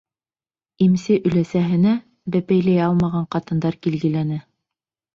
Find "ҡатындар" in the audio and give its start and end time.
3.39-3.81